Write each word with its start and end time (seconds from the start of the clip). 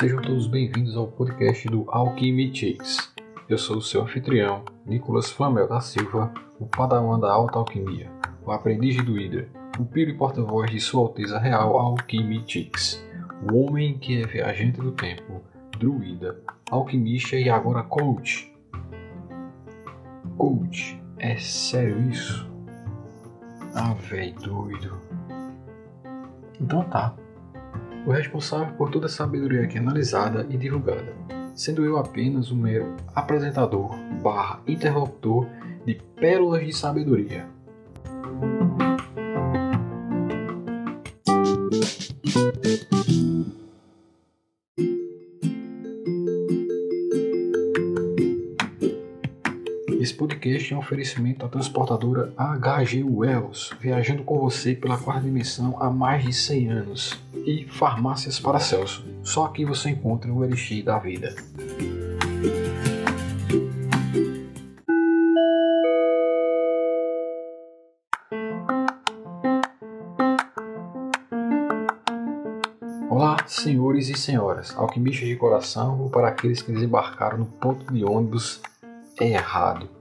Sejam 0.00 0.22
todos 0.22 0.46
bem-vindos 0.46 0.96
ao 0.96 1.08
podcast 1.08 1.68
do 1.68 1.84
Alchemy 1.90 2.56
Chicks. 2.56 3.12
Eu 3.48 3.58
sou 3.58 3.76
o 3.76 3.82
seu 3.82 4.02
anfitrião, 4.02 4.64
Nicolas 4.86 5.30
Flamel 5.30 5.68
da 5.68 5.80
Silva, 5.80 6.32
o 6.58 6.64
padawan 6.64 7.20
da 7.20 7.30
Alta 7.30 7.58
Alquimia, 7.58 8.10
o 8.42 8.50
aprendiz 8.50 8.96
de 8.96 9.12
Hidra, 9.12 9.48
o 9.78 9.84
piro 9.84 10.10
e 10.10 10.14
porta-voz 10.14 10.70
de 10.70 10.80
Sua 10.80 11.02
Alteza 11.02 11.38
Real 11.38 11.78
Alchemy 11.78 12.42
Chicks, 12.46 13.04
o 13.52 13.56
homem 13.58 13.98
que 13.98 14.22
é 14.22 14.26
viajante 14.26 14.80
do 14.80 14.92
tempo, 14.92 15.42
druida, 15.78 16.40
alquimista 16.70 17.36
e 17.36 17.50
agora 17.50 17.82
coach. 17.82 18.50
Coach, 20.38 20.98
é 21.18 21.36
sério 21.36 22.08
isso? 22.08 22.48
Ah, 23.74 23.94
véi 23.94 24.32
doido. 24.32 25.09
Então 26.60 26.82
tá. 26.84 27.14
O 28.06 28.10
responsável 28.10 28.74
por 28.74 28.90
toda 28.90 29.06
a 29.06 29.08
sabedoria 29.08 29.62
aqui 29.62 29.78
analisada 29.78 30.46
e 30.48 30.56
divulgada, 30.56 31.14
sendo 31.54 31.84
eu 31.84 31.96
apenas 31.96 32.50
um 32.50 32.56
mero 32.56 32.96
apresentador 33.14 33.94
barra 34.22 34.60
interlocutor 34.66 35.46
de 35.84 35.94
pérolas 36.16 36.64
de 36.64 36.72
sabedoria. 36.72 37.46
É 50.72 50.76
um 50.76 50.80
oferecimento 50.80 51.40
da 51.40 51.48
transportadora 51.48 52.32
HG 52.36 53.02
Wells, 53.02 53.70
viajando 53.80 54.22
com 54.22 54.38
você 54.38 54.74
pela 54.74 54.96
quarta 54.96 55.22
dimensão 55.22 55.76
há 55.80 55.90
mais 55.90 56.24
de 56.24 56.32
100 56.32 56.68
anos. 56.68 57.20
E 57.34 57.66
Farmácias 57.66 58.38
Paracelso, 58.38 59.04
só 59.22 59.46
aqui 59.46 59.64
você 59.64 59.90
encontra 59.90 60.32
o 60.32 60.44
Elixir 60.44 60.84
da 60.84 60.98
Vida. 60.98 61.34
Olá, 73.08 73.38
senhores 73.46 74.08
e 74.08 74.14
senhoras, 74.14 74.74
alquimistas 74.76 75.28
de 75.28 75.36
coração 75.36 76.00
ou 76.00 76.10
para 76.10 76.28
aqueles 76.28 76.62
que 76.62 76.70
desembarcaram 76.70 77.38
no 77.38 77.46
ponto 77.46 77.92
de 77.92 78.04
ônibus 78.04 78.60
errado. 79.20 79.99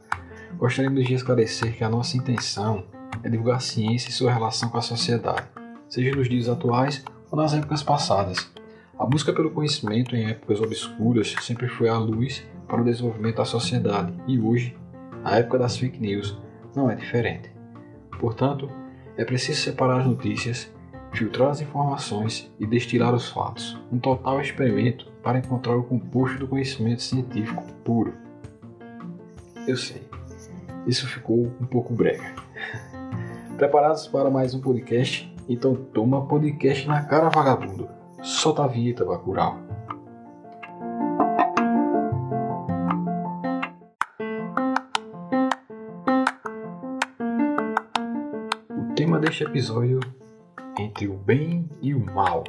Gostaríamos 0.60 1.06
de 1.06 1.14
esclarecer 1.14 1.74
que 1.78 1.86
a 1.86 1.90
nossa 1.90 2.18
intenção 2.18 2.84
é 3.24 3.30
divulgar 3.30 3.62
ciência 3.62 4.10
e 4.10 4.12
sua 4.12 4.34
relação 4.34 4.68
com 4.68 4.78
a 4.78 4.82
sociedade, 4.82 5.48
seja 5.88 6.14
nos 6.14 6.28
dias 6.28 6.50
atuais 6.50 7.02
ou 7.32 7.42
nas 7.42 7.54
épocas 7.54 7.82
passadas. 7.82 8.52
A 9.00 9.06
busca 9.06 9.32
pelo 9.32 9.52
conhecimento 9.52 10.18
em 10.18 10.30
épocas 10.30 10.60
obscuras 10.60 11.34
sempre 11.40 11.70
foi 11.70 11.88
a 11.88 11.98
luz 11.98 12.46
para 12.68 12.82
o 12.82 12.84
desenvolvimento 12.84 13.38
da 13.38 13.46
sociedade 13.46 14.14
e 14.28 14.38
hoje, 14.38 14.76
na 15.24 15.38
época 15.38 15.60
das 15.60 15.78
fake 15.78 15.98
news, 15.98 16.38
não 16.76 16.92
é 16.92 16.96
diferente. 16.96 17.50
Portanto, 18.20 18.70
é 19.16 19.24
preciso 19.24 19.62
separar 19.62 20.02
as 20.02 20.08
notícias, 20.08 20.70
filtrar 21.14 21.52
as 21.52 21.62
informações 21.62 22.52
e 22.60 22.68
destilar 22.68 23.16
os 23.16 23.30
fatos, 23.30 23.80
um 23.90 23.98
total 23.98 24.42
experimento 24.42 25.10
para 25.24 25.40
encontrar 25.40 25.78
o 25.78 25.84
composto 25.84 26.38
do 26.38 26.50
conhecimento 26.50 27.02
científico 27.02 27.64
puro. 27.86 28.14
Eu 29.66 29.78
sei, 29.78 30.09
isso 30.85 31.08
ficou 31.08 31.52
um 31.59 31.66
pouco 31.66 31.94
brega. 31.94 32.33
Preparados 33.58 34.08
para 34.08 34.30
mais 34.30 34.53
um 34.53 34.61
podcast? 34.61 35.33
Então 35.47 35.75
toma 35.75 36.25
podcast 36.25 36.88
na 36.88 37.03
cara, 37.03 37.30
vagabundo. 37.30 37.89
Solta 38.22 38.63
a 38.63 38.67
vinheta, 38.67 39.03
Bacurau. 39.03 39.57
O 48.69 48.94
tema 48.95 49.19
deste 49.19 49.44
episódio 49.44 50.00
entre 50.78 51.07
o 51.07 51.18
bem 51.18 51.69
e 51.81 51.94
o 51.94 52.06
mal, 52.06 52.44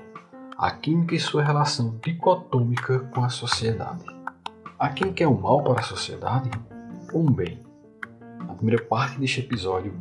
a 0.56 0.70
química 0.70 1.14
e 1.14 1.18
sua 1.18 1.42
relação 1.42 1.98
dicotômica 2.04 3.00
com 3.12 3.24
a 3.24 3.28
sociedade. 3.28 4.04
A 4.78 4.88
química 4.88 5.24
é 5.24 5.26
o 5.26 5.38
mal 5.38 5.62
para 5.62 5.80
a 5.80 5.82
sociedade 5.82 6.50
ou 7.12 7.22
um 7.22 7.32
bem? 7.32 7.69
Na 8.46 8.54
primeira 8.54 8.82
parte 8.84 9.18
deste 9.18 9.40
episódio, 9.40 9.92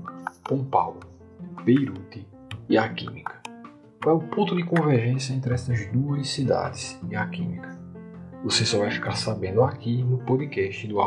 Paulo, 0.63 0.99
Beirute 1.63 2.27
e 2.67 2.77
a 2.77 2.89
química. 2.89 3.39
Qual 4.01 4.15
é 4.15 4.17
o 4.17 4.27
ponto 4.27 4.55
de 4.55 4.63
convergência 4.63 5.33
entre 5.33 5.53
essas 5.53 5.85
duas 5.91 6.27
cidades 6.29 6.99
e 7.09 7.15
a 7.15 7.27
química? 7.27 7.77
Você 8.43 8.65
só 8.65 8.79
vai 8.79 8.89
ficar 8.89 9.17
sabendo 9.17 9.61
aqui 9.61 10.01
no 10.01 10.17
podcast 10.19 10.87
do 10.87 10.97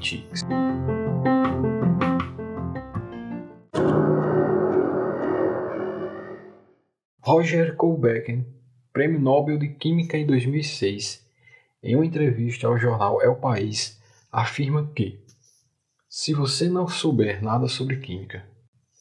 Chicks. 0.00 0.42
Roger 7.20 7.76
Colbecken, 7.76 8.44
Prêmio 8.92 9.20
Nobel 9.20 9.56
de 9.56 9.68
Química 9.68 10.18
em 10.18 10.26
2006, 10.26 11.24
em 11.82 11.94
uma 11.94 12.04
entrevista 12.04 12.66
ao 12.66 12.76
jornal 12.76 13.22
El 13.22 13.36
País, 13.36 14.02
afirma 14.30 14.90
que 14.94 15.21
se 16.14 16.34
você 16.34 16.68
não 16.68 16.86
souber 16.86 17.42
nada 17.42 17.66
sobre 17.66 17.96
química, 17.96 18.44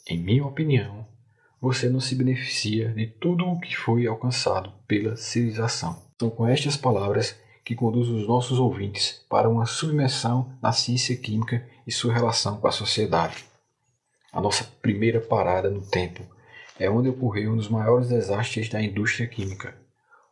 em 0.08 0.18
minha 0.18 0.46
opinião, 0.46 1.06
você 1.60 1.90
não 1.90 2.00
se 2.00 2.16
beneficia 2.16 2.88
de 2.94 3.06
tudo 3.06 3.46
o 3.46 3.60
que 3.60 3.76
foi 3.76 4.08
alcançado 4.08 4.72
pela 4.88 5.18
civilização. 5.18 6.02
São 6.18 6.30
com 6.30 6.48
estas 6.48 6.78
palavras 6.78 7.38
que 7.66 7.76
conduz 7.76 8.08
os 8.08 8.26
nossos 8.26 8.60
ouvintes 8.60 9.26
para 9.30 9.50
uma 9.50 9.66
submersão 9.66 10.54
na 10.62 10.72
ciência 10.72 11.14
química 11.18 11.68
e 11.86 11.92
sua 11.92 12.14
relação 12.14 12.56
com 12.62 12.68
a 12.70 12.72
sociedade. 12.72 13.44
A 14.32 14.40
nossa 14.40 14.64
primeira 14.82 15.20
parada 15.20 15.70
no 15.70 15.82
tempo 15.82 16.24
é 16.80 16.90
onde 16.90 17.10
ocorreu 17.10 17.52
um 17.52 17.58
dos 17.58 17.68
maiores 17.68 18.08
desastres 18.08 18.70
da 18.70 18.82
indústria 18.82 19.28
química. 19.28 19.76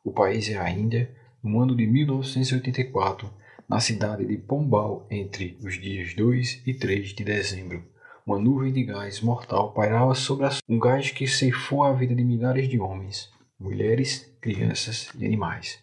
O 0.02 0.14
país 0.14 0.50
é 0.50 0.58
a 0.58 0.70
Índia, 0.70 1.14
no 1.44 1.60
ano 1.60 1.76
de 1.76 1.86
1984, 1.86 3.30
na 3.70 3.80
cidade 3.80 4.26
de 4.26 4.36
Pombal 4.36 5.06
entre 5.12 5.56
os 5.62 5.80
dias 5.80 6.16
2 6.16 6.64
e 6.66 6.74
3 6.74 7.10
de 7.10 7.24
dezembro. 7.24 7.84
Uma 8.26 8.40
nuvem 8.40 8.74
de 8.74 8.84
gás 8.84 9.22
mortal 9.22 9.72
pairava 9.74 10.16
sobre 10.16 10.48
a... 10.48 10.50
um 10.68 10.80
gás 10.80 11.12
que 11.12 11.28
ceifou 11.28 11.84
a 11.84 11.94
vida 11.94 12.16
de 12.16 12.24
milhares 12.24 12.68
de 12.68 12.80
homens, 12.80 13.30
mulheres, 13.60 14.36
crianças 14.42 15.12
e 15.16 15.24
animais. 15.24 15.78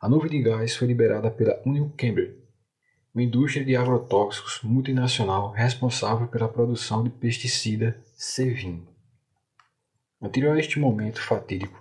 A 0.00 0.08
nuvem 0.08 0.28
de 0.28 0.42
gás 0.42 0.74
foi 0.74 0.88
liberada 0.88 1.30
pela 1.30 1.62
Union 1.64 1.88
Camber, 1.96 2.36
uma 3.14 3.22
indústria 3.22 3.64
de 3.64 3.76
agrotóxicos 3.76 4.60
multinacional 4.64 5.52
responsável 5.52 6.26
pela 6.26 6.48
produção 6.48 7.04
de 7.04 7.10
pesticida 7.10 7.96
Sevin. 8.16 8.84
Anterior 10.20 10.56
a 10.56 10.58
este 10.58 10.80
momento 10.80 11.22
fatídico, 11.22 11.80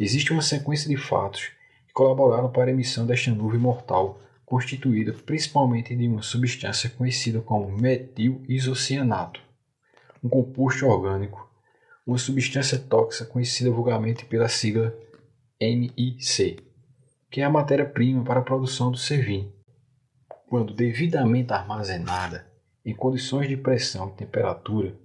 existe 0.00 0.32
uma 0.32 0.42
sequência 0.42 0.88
de 0.88 0.96
fatos 0.96 1.50
que 1.86 1.92
colaboraram 1.92 2.50
para 2.50 2.70
a 2.70 2.70
emissão 2.70 3.06
desta 3.06 3.30
nuvem 3.30 3.60
mortal 3.60 4.20
constituída 4.46 5.12
principalmente 5.12 5.94
de 5.94 6.06
uma 6.06 6.22
substância 6.22 6.88
conhecida 6.88 7.40
como 7.40 7.68
metil 7.76 8.42
isocianato, 8.48 9.40
um 10.22 10.28
composto 10.28 10.86
orgânico, 10.86 11.50
uma 12.06 12.16
substância 12.16 12.78
tóxica 12.78 13.28
conhecida 13.28 13.70
vulgarmente 13.72 14.24
pela 14.24 14.48
sigla 14.48 14.96
MIC, 15.60 16.64
que 17.28 17.40
é 17.40 17.44
a 17.44 17.50
matéria-prima 17.50 18.22
para 18.22 18.38
a 18.38 18.44
produção 18.44 18.92
do 18.92 18.96
Sevin. 18.96 19.52
Quando 20.48 20.72
devidamente 20.72 21.52
armazenada 21.52 22.46
em 22.84 22.94
condições 22.94 23.48
de 23.48 23.56
pressão 23.56 24.10
e 24.10 24.18
temperatura, 24.18 24.96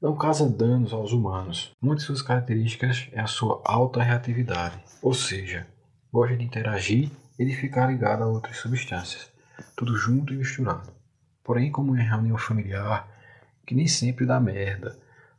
não 0.00 0.14
causa 0.14 0.48
danos 0.48 0.92
aos 0.92 1.12
humanos. 1.12 1.72
Uma 1.80 1.96
de 1.96 2.02
suas 2.02 2.20
características 2.20 3.08
é 3.12 3.20
a 3.20 3.26
sua 3.26 3.62
alta 3.64 4.02
reatividade, 4.02 4.78
ou 5.00 5.14
seja, 5.14 5.66
gosta 6.12 6.36
de 6.36 6.44
interagir 6.44 7.10
ele 7.40 7.54
ficar 7.54 7.86
ligado 7.86 8.22
a 8.22 8.26
outras 8.26 8.58
substâncias, 8.58 9.32
tudo 9.74 9.96
junto 9.96 10.34
e 10.34 10.36
misturado. 10.36 10.92
Porém, 11.42 11.72
como 11.72 11.96
em 11.96 12.02
reunião 12.02 12.36
familiar, 12.36 13.08
que 13.66 13.74
nem 13.74 13.86
sempre 13.86 14.26
dá 14.26 14.38
merda, 14.38 14.98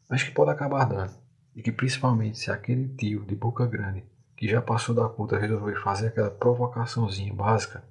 mas 0.09 0.23
que 0.23 0.31
pode 0.31 0.49
acabar 0.49 0.85
dando, 0.85 1.13
e 1.55 1.61
que 1.61 1.71
principalmente 1.71 2.39
se 2.39 2.49
aquele 2.49 2.87
tio 2.95 3.23
de 3.23 3.35
boca 3.35 3.67
grande 3.67 4.03
que 4.35 4.47
já 4.47 4.59
passou 4.59 4.95
da 4.95 5.07
conta 5.07 5.37
resolver 5.37 5.75
fazer 5.75 6.07
aquela 6.07 6.31
provocaçãozinha 6.31 7.31
básica, 7.35 7.83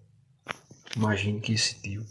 imagine 0.97 1.39
que 1.41 1.53
esse 1.53 1.81
tio 1.81 2.05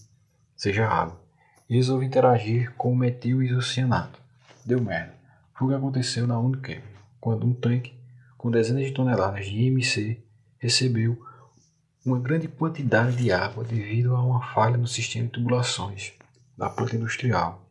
seja 0.55 0.87
água 0.87 1.21
e 1.69 1.75
resolve 1.75 2.05
interagir 2.05 2.71
com 2.77 2.93
o 2.93 2.95
metil 2.95 3.43
isocianato. 3.43 4.21
Deu 4.65 4.81
merda. 4.81 5.13
Foi 5.53 5.67
o 5.67 5.69
que 5.71 5.75
aconteceu 5.75 6.25
na 6.25 6.39
Unicamp, 6.39 6.81
quando 7.19 7.45
um 7.45 7.53
tanque 7.53 7.93
com 8.37 8.49
dezenas 8.49 8.85
de 8.85 8.93
toneladas 8.93 9.45
de 9.45 9.63
IMC 9.63 10.23
recebeu 10.59 11.27
uma 12.05 12.17
grande 12.17 12.47
quantidade 12.47 13.17
de 13.17 13.31
água 13.31 13.63
devido 13.63 14.15
a 14.15 14.23
uma 14.23 14.41
falha 14.53 14.77
no 14.77 14.87
sistema 14.87 15.25
de 15.25 15.31
tubulações 15.33 16.13
da 16.57 16.69
planta 16.69 16.95
industrial. 16.95 17.61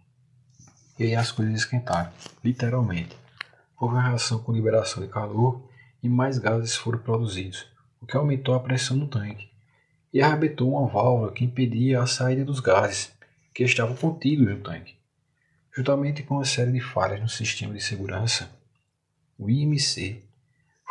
E 0.98 1.04
aí 1.04 1.14
as 1.14 1.32
coisas 1.32 1.54
esquentaram, 1.54 2.12
literalmente. 2.44 3.16
houve 3.78 3.94
uma 3.94 4.08
reação 4.08 4.38
com 4.40 4.52
liberação 4.52 5.02
de 5.02 5.08
calor 5.08 5.62
e 6.02 6.08
mais 6.08 6.38
gases 6.38 6.76
foram 6.76 6.98
produzidos, 6.98 7.66
o 8.00 8.06
que 8.06 8.16
aumentou 8.16 8.54
a 8.54 8.60
pressão 8.60 8.96
no 8.96 9.06
tanque 9.06 9.48
e 10.12 10.20
arrebentou 10.20 10.72
uma 10.72 10.88
válvula 10.88 11.32
que 11.32 11.44
impedia 11.44 12.02
a 12.02 12.06
saída 12.06 12.44
dos 12.44 12.60
gases 12.60 13.12
que 13.54 13.62
estavam 13.62 13.94
contidos 13.94 14.46
no 14.46 14.60
tanque. 14.60 14.96
Juntamente 15.74 16.22
com 16.22 16.34
uma 16.34 16.44
série 16.44 16.72
de 16.72 16.80
falhas 16.80 17.20
no 17.20 17.28
sistema 17.28 17.72
de 17.72 17.80
segurança, 17.80 18.50
o 19.38 19.48
IMC 19.48 20.22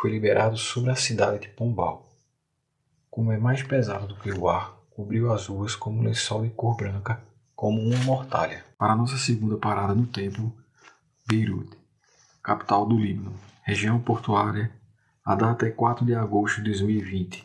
foi 0.00 0.10
liberado 0.10 0.56
sobre 0.56 0.90
a 0.90 0.96
cidade 0.96 1.40
de 1.40 1.48
Pombal. 1.48 2.07
Como 3.18 3.32
é 3.32 3.36
mais 3.36 3.64
pesado 3.64 4.06
do 4.06 4.14
que 4.14 4.30
o 4.30 4.48
ar, 4.48 4.78
cobriu 4.90 5.32
as 5.32 5.48
ruas 5.48 5.74
como 5.74 5.98
um 5.98 6.04
lençol 6.04 6.44
de 6.44 6.50
cor 6.50 6.76
branca, 6.76 7.20
como 7.52 7.80
uma 7.80 7.98
mortalha. 8.04 8.64
Para 8.78 8.94
nossa 8.94 9.16
segunda 9.16 9.56
parada 9.56 9.92
no 9.92 10.06
tempo, 10.06 10.52
Beirute, 11.26 11.76
capital 12.40 12.86
do 12.86 12.96
Líbano, 12.96 13.34
região 13.64 13.98
portuária, 13.98 14.70
a 15.24 15.34
data 15.34 15.66
é 15.66 15.70
4 15.72 16.06
de 16.06 16.14
agosto 16.14 16.58
de 16.58 16.70
2020. 16.70 17.44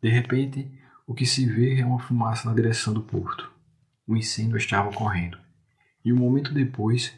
De 0.00 0.08
repente, 0.08 0.66
o 1.06 1.12
que 1.12 1.26
se 1.26 1.44
vê 1.44 1.78
é 1.78 1.84
uma 1.84 1.98
fumaça 1.98 2.48
na 2.48 2.54
direção 2.54 2.94
do 2.94 3.02
porto. 3.02 3.52
O 4.08 4.16
incêndio 4.16 4.56
estava 4.56 4.88
ocorrendo. 4.88 5.36
E 6.02 6.10
um 6.10 6.16
momento 6.16 6.54
depois, 6.54 7.12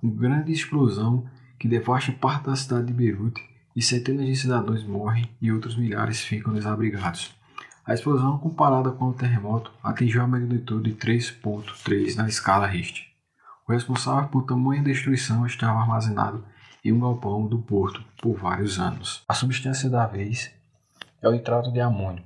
uma 0.00 0.14
grande 0.14 0.52
explosão 0.52 1.28
que 1.58 1.66
devasta 1.66 2.12
parte 2.12 2.46
da 2.46 2.54
cidade 2.54 2.86
de 2.86 2.92
Beirute 2.92 3.42
e 3.74 3.82
centenas 3.82 4.26
de 4.26 4.36
cidadãos 4.36 4.84
morrem 4.84 5.28
e 5.40 5.50
outros 5.50 5.76
milhares 5.76 6.20
ficam 6.20 6.52
desabrigados. 6.54 7.34
A 7.86 7.92
explosão, 7.92 8.38
comparada 8.38 8.90
com 8.90 9.06
o 9.06 9.12
terremoto, 9.12 9.70
atingiu 9.82 10.22
a 10.22 10.26
magnitude 10.26 10.90
de 10.90 10.96
3.3 10.96 12.14
na 12.16 12.28
escala 12.28 12.66
Richter. 12.66 13.04
O 13.68 13.72
responsável 13.72 14.28
por 14.28 14.44
tamanha 14.44 14.82
destruição 14.82 15.44
estava 15.46 15.80
armazenado 15.80 16.44
em 16.84 16.92
um 16.92 17.00
galpão 17.00 17.46
do 17.46 17.58
porto 17.58 18.04
por 18.20 18.38
vários 18.38 18.78
anos. 18.78 19.22
A 19.28 19.34
substância 19.34 19.88
da 19.90 20.06
vez 20.06 20.50
é 21.20 21.28
o 21.28 21.32
nitrato 21.32 21.72
de 21.72 21.80
amônio, 21.80 22.22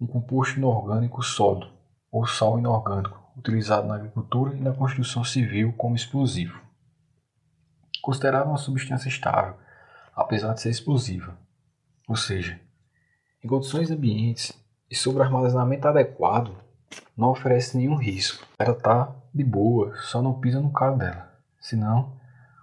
um 0.00 0.06
composto 0.06 0.58
inorgânico 0.58 1.22
sólido, 1.22 1.68
ou 2.10 2.26
sal 2.26 2.58
inorgânico, 2.58 3.20
utilizado 3.36 3.86
na 3.86 3.96
agricultura 3.96 4.56
e 4.56 4.60
na 4.60 4.72
construção 4.72 5.24
civil 5.24 5.72
como 5.72 5.96
explosivo. 5.96 6.60
Considerado 8.00 8.48
uma 8.48 8.58
substância 8.58 9.08
estável, 9.08 9.54
apesar 10.14 10.54
de 10.54 10.60
ser 10.60 10.70
explosiva, 10.70 11.36
ou 12.08 12.16
seja, 12.16 12.60
em 13.42 13.48
condições 13.48 13.90
ambientes 13.90 14.52
e 14.90 14.94
sob 14.94 15.20
armazenamento 15.20 15.88
adequado, 15.88 16.56
não 17.16 17.30
oferece 17.30 17.76
nenhum 17.76 17.94
risco. 17.94 18.46
Ela 18.58 18.72
está 18.72 19.14
de 19.32 19.44
boa, 19.44 19.94
só 19.96 20.20
não 20.20 20.40
pisa 20.40 20.60
no 20.60 20.72
carro 20.72 20.98
dela. 20.98 21.30
Senão, 21.60 22.18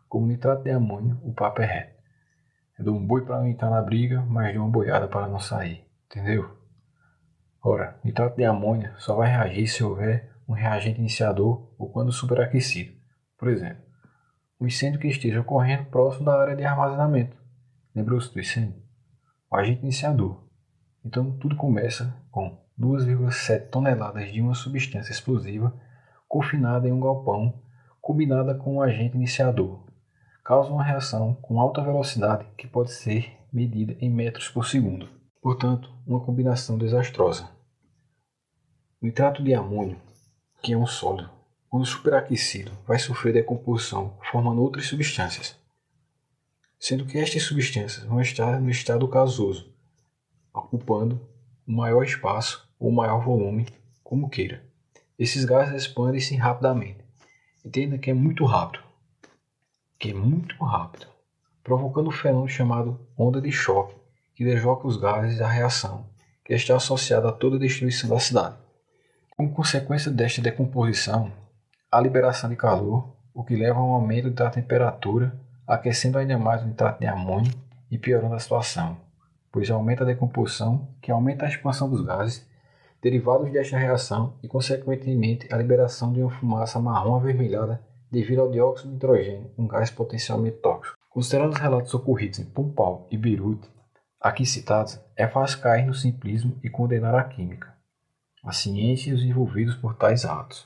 como 0.09 0.27
nitrato 0.27 0.63
de 0.63 0.71
amônio, 0.71 1.19
o 1.23 1.33
papo 1.33 1.61
é 1.61 1.65
reto. 1.65 1.97
Eu 2.77 2.85
dou 2.85 2.95
um 2.95 3.05
boi 3.05 3.25
para 3.25 3.39
não 3.39 3.47
entrar 3.47 3.69
na 3.69 3.81
briga, 3.81 4.21
mas 4.21 4.53
dou 4.53 4.63
uma 4.63 4.71
boiada 4.71 5.07
para 5.07 5.27
não 5.27 5.39
sair. 5.39 5.85
Entendeu? 6.05 6.57
Ora, 7.63 7.99
nitrato 8.03 8.35
de 8.37 8.43
amônio 8.43 8.93
só 8.97 9.15
vai 9.15 9.29
reagir 9.29 9.67
se 9.67 9.83
houver 9.83 10.31
um 10.47 10.53
reagente 10.53 10.99
iniciador 10.99 11.73
ou 11.77 11.89
quando 11.89 12.11
superaquecido. 12.11 12.93
Por 13.37 13.49
exemplo, 13.49 13.83
um 14.59 14.65
incêndio 14.65 14.99
que 14.99 15.07
esteja 15.07 15.41
ocorrendo 15.41 15.85
próximo 15.85 16.25
da 16.25 16.39
área 16.39 16.55
de 16.55 16.65
armazenamento. 16.65 17.37
Lembrou-se 17.95 18.33
do 18.33 18.39
incêndio? 18.39 18.81
O 19.49 19.55
agente 19.55 19.81
iniciador. 19.81 20.43
Então 21.05 21.37
tudo 21.37 21.55
começa 21.55 22.15
com 22.31 22.57
2,7 22.79 23.69
toneladas 23.69 24.31
de 24.31 24.41
uma 24.41 24.53
substância 24.53 25.11
explosiva 25.11 25.73
confinada 26.27 26.87
em 26.87 26.91
um 26.91 26.99
galpão, 26.99 27.61
combinada 28.01 28.55
com 28.55 28.75
um 28.75 28.81
agente 28.81 29.15
iniciador. 29.15 29.85
Causa 30.43 30.71
uma 30.71 30.83
reação 30.83 31.35
com 31.35 31.59
alta 31.59 31.81
velocidade 31.81 32.47
que 32.57 32.67
pode 32.67 32.91
ser 32.91 33.37
medida 33.51 33.95
em 33.99 34.09
metros 34.09 34.49
por 34.49 34.65
segundo. 34.65 35.09
Portanto, 35.41 35.93
uma 36.05 36.19
combinação 36.19 36.77
desastrosa. 36.77 37.49
O 39.01 39.05
nitrato 39.05 39.43
de 39.43 39.53
amônio, 39.53 39.99
que 40.61 40.73
é 40.73 40.77
um 40.77 40.85
sólido, 40.85 41.29
quando 41.77 41.85
superaquecido, 41.85 42.71
vai 42.87 42.97
sofrer 42.97 43.33
decomposição, 43.33 44.17
formando 44.31 44.63
outras 44.63 44.87
substâncias, 44.87 45.55
sendo 46.79 47.05
que 47.05 47.19
estas 47.19 47.43
substâncias 47.43 48.03
vão 48.03 48.19
estar 48.19 48.59
no 48.59 48.71
estado 48.71 49.07
gasoso, 49.07 49.71
ocupando 50.51 51.21
o 51.67 51.71
maior 51.71 52.03
espaço 52.03 52.67
ou 52.79 52.91
maior 52.91 53.23
volume, 53.23 53.67
como 54.03 54.27
queira. 54.27 54.63
Esses 55.19 55.45
gases 55.45 55.83
expandem-se 55.83 56.35
rapidamente. 56.35 56.97
Entenda 57.63 57.99
que 57.99 58.09
é 58.09 58.13
muito 58.13 58.43
rápido, 58.43 58.83
que 59.99 60.09
é 60.09 60.13
muito 60.15 60.55
rápido, 60.65 61.05
provocando 61.63 62.07
um 62.07 62.11
fenômeno 62.11 62.49
chamado 62.49 62.99
onda 63.15 63.39
de 63.39 63.51
choque, 63.51 63.93
que 64.33 64.43
desloca 64.43 64.87
os 64.87 64.97
gases 64.97 65.37
da 65.37 65.47
reação, 65.47 66.09
que 66.43 66.55
está 66.55 66.75
associada 66.75 67.29
a 67.29 67.33
toda 67.33 67.57
a 67.57 67.59
destruição 67.59 68.09
da 68.09 68.19
cidade. 68.19 68.57
Como 69.35 69.53
consequência 69.53 70.09
desta 70.09 70.41
decomposição, 70.41 71.31
há 71.91 72.01
liberação 72.01 72.49
de 72.49 72.55
calor, 72.55 73.09
o 73.33 73.43
que 73.43 73.55
leva 73.55 73.79
a 73.79 73.83
um 73.83 73.93
aumento 73.93 74.29
da 74.29 74.49
temperatura, 74.49 75.37
aquecendo 75.65 76.17
ainda 76.17 76.37
mais 76.37 76.61
o 76.61 76.67
nitrato 76.67 76.99
de 76.99 77.07
amônio 77.07 77.51
e 77.89 77.97
piorando 77.97 78.35
a 78.35 78.39
situação, 78.39 78.97
pois 79.51 79.69
aumenta 79.69 80.03
a 80.03 80.07
decomposição, 80.07 80.87
que 81.01 81.11
aumenta 81.11 81.45
a 81.45 81.49
expansão 81.49 81.89
dos 81.89 82.01
gases 82.01 82.45
derivados 83.01 83.51
desta 83.51 83.77
reação 83.77 84.33
e, 84.41 84.47
consequentemente, 84.47 85.47
a 85.53 85.57
liberação 85.57 86.11
de 86.11 86.21
uma 86.21 86.31
fumaça 86.31 86.79
marrom 86.79 87.15
avermelhada 87.15 87.81
devido 88.11 88.41
ao 88.41 88.51
dióxido 88.51 88.87
de 88.87 88.93
nitrogênio, 88.93 89.51
um 89.57 89.67
gás 89.67 89.91
potencialmente 89.91 90.57
tóxico. 90.57 90.97
Considerando 91.09 91.53
os 91.53 91.59
relatos 91.59 91.93
ocorridos 91.93 92.39
em 92.39 92.45
Pompal 92.45 93.07
e 93.11 93.17
Beirute, 93.17 93.69
aqui 94.19 94.45
citados, 94.45 94.99
é 95.15 95.27
fácil 95.27 95.61
cair 95.61 95.85
no 95.85 95.93
simplismo 95.93 96.57
e 96.63 96.69
condenar 96.69 97.15
a 97.15 97.23
química 97.23 97.77
a 98.47 98.53
ciência 98.53 99.09
e 99.09 99.13
os 99.13 99.23
envolvidos 99.23 99.75
por 99.75 99.95
tais 99.95 100.23
atos. 100.23 100.65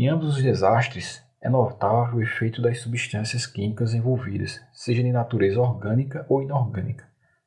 Em 0.00 0.06
ambos 0.06 0.36
os 0.36 0.42
desastres, 0.44 1.24
é 1.42 1.48
notável 1.48 2.18
o 2.18 2.22
efeito 2.22 2.62
das 2.62 2.78
substâncias 2.82 3.48
químicas 3.48 3.94
envolvidas, 3.94 4.60
seja 4.72 5.02
de 5.02 5.10
natureza 5.10 5.60
orgânica 5.60 6.24
ou 6.28 6.40
inorgânica, 6.40 7.04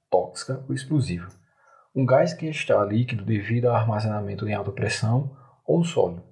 tóxica 0.09 0.61
ou 0.67 0.75
explosiva. 0.75 1.29
Um 1.95 2.05
gás 2.05 2.33
que 2.33 2.45
está 2.47 2.83
líquido 2.83 3.23
devido 3.23 3.67
ao 3.67 3.75
armazenamento 3.75 4.45
em 4.49 4.53
alta 4.53 4.69
pressão 4.69 5.33
ou 5.65 5.79
um 5.79 5.83
sólido. 5.85 6.23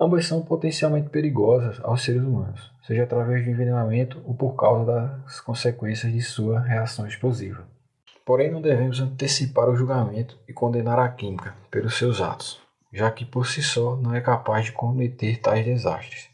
Ambas 0.00 0.26
são 0.26 0.42
potencialmente 0.42 1.10
perigosas 1.10 1.78
aos 1.84 2.02
seres 2.02 2.24
humanos, 2.24 2.72
seja 2.84 3.04
através 3.04 3.44
de 3.44 3.50
envenenamento 3.50 4.20
ou 4.24 4.34
por 4.34 4.56
causa 4.56 4.84
das 4.84 5.40
consequências 5.40 6.12
de 6.12 6.22
sua 6.22 6.58
reação 6.58 7.06
explosiva. 7.06 7.68
Porém, 8.26 8.50
não 8.50 8.60
devemos 8.60 8.98
antecipar 8.98 9.68
o 9.68 9.76
julgamento 9.76 10.36
e 10.48 10.52
condenar 10.52 10.98
a 10.98 11.08
química 11.08 11.54
pelos 11.70 11.96
seus 11.96 12.20
atos, 12.20 12.60
já 12.92 13.10
que 13.10 13.24
por 13.24 13.46
si 13.46 13.62
só 13.62 13.96
não 13.96 14.14
é 14.14 14.20
capaz 14.20 14.66
de 14.66 14.72
cometer 14.72 15.38
tais 15.40 15.64
desastres. 15.64 16.28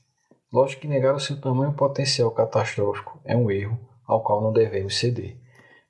Lógico 0.52 0.82
que 0.82 0.88
negar 0.88 1.14
o 1.14 1.20
seu 1.20 1.40
tamanho 1.40 1.72
potencial 1.72 2.30
catastrófico 2.30 3.20
é 3.24 3.36
um 3.36 3.50
erro 3.50 3.78
ao 4.06 4.22
qual 4.22 4.40
não 4.40 4.52
devemos 4.52 4.98
ceder. 4.98 5.36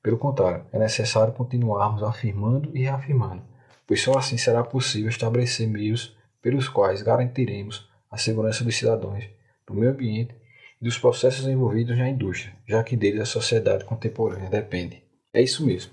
Pelo 0.03 0.19
contrário, 0.19 0.65
é 0.73 0.79
necessário 0.79 1.33
continuarmos 1.33 2.03
afirmando 2.03 2.71
e 2.77 2.83
reafirmando, 2.83 3.43
pois 3.87 4.03
só 4.03 4.19
assim 4.19 4.37
será 4.37 4.63
possível 4.63 5.09
estabelecer 5.09 5.67
meios 5.69 6.17
pelos 6.43 6.69
quais 6.69 7.03
garantiremos 7.03 7.89
a 8.11 8.17
segurança 8.17 8.65
dos 8.65 8.77
cidadãos, 8.77 9.25
do 9.67 9.75
meio 9.75 9.93
ambiente 9.93 10.35
e 10.81 10.85
dos 10.85 10.99
processos 10.99 11.47
envolvidos 11.47 11.97
na 11.97 12.09
indústria, 12.09 12.55
já 12.67 12.83
que 12.83 12.97
deles 12.97 13.21
a 13.21 13.27
sociedade 13.27 13.85
contemporânea 13.85 14.51
depende. 14.51 15.03
É 15.33 15.41
isso 15.43 15.65
mesmo. 15.65 15.93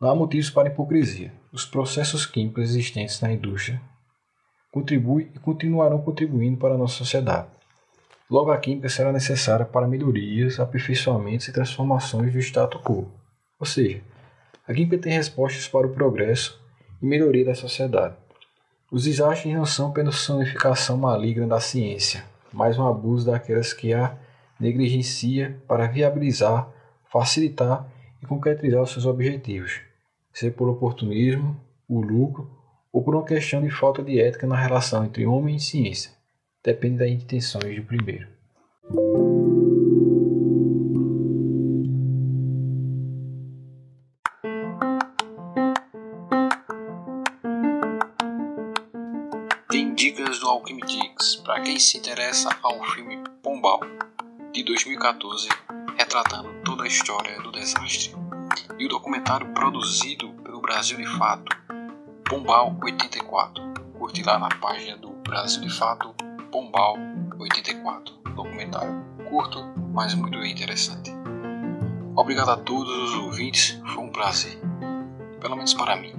Não 0.00 0.10
há 0.10 0.14
motivos 0.14 0.50
para 0.50 0.68
hipocrisia. 0.68 1.32
Os 1.52 1.64
processos 1.64 2.26
químicos 2.26 2.70
existentes 2.70 3.20
na 3.20 3.32
indústria 3.32 3.80
contribuem 4.70 5.30
e 5.34 5.38
continuarão 5.38 6.00
contribuindo 6.02 6.58
para 6.58 6.74
a 6.74 6.78
nossa 6.78 6.94
sociedade. 6.94 7.48
Logo, 8.30 8.50
a 8.50 8.58
química 8.58 8.88
será 8.88 9.10
necessária 9.10 9.64
para 9.64 9.88
melhorias, 9.88 10.60
aperfeiçoamentos 10.60 11.48
e 11.48 11.52
transformações 11.52 12.32
do 12.32 12.38
status 12.38 12.80
quo. 12.82 13.10
Ou 13.58 13.66
seja, 13.66 14.02
a 14.66 14.74
química 14.74 14.98
tem 14.98 15.12
respostas 15.12 15.66
para 15.66 15.86
o 15.86 15.94
progresso 15.94 16.60
e 17.02 17.06
melhoria 17.06 17.46
da 17.46 17.54
sociedade. 17.54 18.14
Os 18.90 19.04
desastres 19.04 19.54
não 19.54 19.64
são 19.64 19.92
personificação 19.92 20.96
maligna 20.98 21.46
da 21.46 21.60
ciência, 21.60 22.24
mas 22.52 22.78
um 22.78 22.86
abuso 22.86 23.26
daquelas 23.26 23.72
que 23.72 23.92
a 23.94 24.16
negligencia 24.60 25.60
para 25.66 25.86
viabilizar, 25.86 26.68
facilitar 27.10 27.86
e 28.22 28.26
concretizar 28.26 28.82
os 28.82 28.90
seus 28.90 29.06
objetivos, 29.06 29.80
seja 30.32 30.52
por 30.52 30.68
oportunismo, 30.68 31.58
o 31.88 32.00
lucro 32.00 32.57
ou 32.92 33.02
por 33.02 33.14
uma 33.14 33.24
questão 33.24 33.60
de 33.60 33.70
falta 33.70 34.02
de 34.02 34.20
ética 34.20 34.46
na 34.46 34.56
relação 34.56 35.04
entre 35.04 35.26
homem 35.26 35.56
e 35.56 35.60
ciência. 35.60 36.10
Depende 36.64 36.98
das 36.98 37.10
intenções 37.10 37.76
do 37.76 37.82
primeiro. 37.82 38.26
Tem 49.70 49.94
dicas 49.94 50.38
do 50.40 50.48
Alchemitics 50.48 51.36
para 51.36 51.60
quem 51.60 51.78
se 51.78 51.98
interessa 51.98 52.48
ao 52.62 52.82
filme 52.86 53.22
Pombal, 53.42 53.80
de 54.52 54.62
2014, 54.64 55.48
retratando 55.96 56.48
toda 56.64 56.84
a 56.84 56.86
história 56.86 57.40
do 57.42 57.52
desastre. 57.52 58.14
E 58.78 58.86
o 58.86 58.88
documentário 58.88 59.52
produzido 59.52 60.32
pelo 60.42 60.60
Brasil 60.60 60.96
de 60.96 61.06
Fato, 61.18 61.56
Pombal 62.28 62.76
84. 62.82 63.62
Curte 63.98 64.22
lá 64.22 64.38
na 64.38 64.48
página 64.48 64.98
do 64.98 65.08
Brasil 65.26 65.62
de 65.62 65.70
Fato, 65.70 66.14
Pombal 66.52 66.96
84. 67.38 68.14
Documentário 68.36 69.02
curto, 69.30 69.64
mas 69.94 70.14
muito 70.14 70.36
interessante. 70.44 71.10
Obrigado 72.14 72.50
a 72.50 72.56
todos 72.58 72.90
os 72.90 73.14
ouvintes, 73.14 73.80
foi 73.94 74.04
um 74.04 74.10
prazer. 74.10 74.58
Pelo 75.40 75.56
menos 75.56 75.72
para 75.72 75.96
mim. 75.96 76.12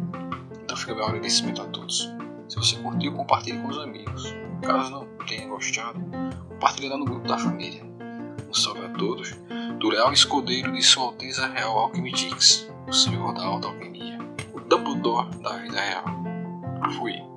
Então 0.63 0.75
fica 0.75 0.95
meu 0.95 1.05
agradecimento 1.05 1.61
a 1.61 1.65
todos. 1.65 2.11
Se 2.47 2.55
você 2.55 2.75
curtiu, 2.77 3.13
compartilhe 3.13 3.59
com 3.59 3.67
os 3.67 3.77
amigos. 3.77 4.33
Caso 4.63 4.89
não 4.89 5.05
tenha 5.27 5.47
gostado, 5.47 5.99
compartilhe 6.49 6.89
lá 6.89 6.97
no 6.97 7.05
grupo 7.05 7.27
da 7.27 7.37
família. 7.37 7.83
Um 8.47 8.53
salve 8.53 8.83
a 8.83 8.89
todos, 8.89 9.37
do 9.79 9.89
Leal 9.89 10.11
Escudeiro 10.11 10.71
de 10.73 10.81
Sua 10.81 11.03
Alteza 11.03 11.47
Real 11.49 11.77
Alquimidix, 11.77 12.67
o 12.87 12.93
Senhor 12.93 13.31
da 13.33 13.43
Alta 13.43 13.67
Alquimia, 13.67 14.08
o 14.99 15.23
Dumbledore 15.23 15.29
da 15.41 15.57
vida 15.57 15.79
real. 15.81 16.03
Fui. 16.97 17.28